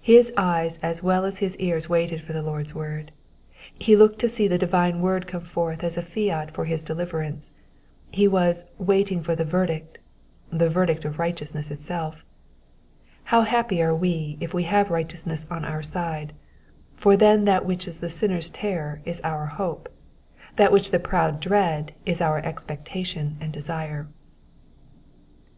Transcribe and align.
His 0.00 0.32
eyes 0.38 0.78
as 0.78 1.02
well 1.02 1.26
as 1.26 1.40
his 1.40 1.54
ears 1.58 1.86
waited 1.86 2.22
for 2.24 2.32
the 2.32 2.40
Lord's 2.40 2.74
word: 2.74 3.12
he 3.78 3.94
looked 3.94 4.18
to 4.20 4.28
see 4.30 4.48
the 4.48 4.56
divine 4.56 5.02
word 5.02 5.26
come 5.26 5.42
forth 5.42 5.84
as 5.84 5.98
a 5.98 6.02
liat 6.02 6.50
for 6.50 6.64
his 6.64 6.82
deliverance. 6.82 7.50
He 8.10 8.26
was 8.26 8.70
waiting 8.78 9.22
for 9.22 9.36
the 9.36 9.44
verdict 9.44 9.98
"—the 10.50 10.70
verdict 10.70 11.04
of 11.04 11.18
righteousness 11.18 11.70
itself. 11.70 12.24
How 13.24 13.44
happ^ 13.44 13.78
are 13.84 13.94
we 13.94 14.38
if 14.40 14.54
we 14.54 14.62
have 14.62 14.88
righteousness 14.90 15.46
on 15.50 15.62
our 15.62 15.82
side; 15.82 16.32
for 16.96 17.14
then 17.14 17.44
that 17.44 17.66
which 17.66 17.86
is 17.86 17.98
the 18.00 18.08
sinners' 18.08 18.48
terror 18.48 19.02
is 19.04 19.20
our 19.20 19.44
hope, 19.44 19.90
that 20.56 20.72
which 20.72 20.90
the 20.90 20.98
proud 20.98 21.38
dread 21.38 21.92
is 22.06 22.22
our 22.22 22.38
expectation 22.38 23.36
and 23.42 23.52
desire. 23.52 24.08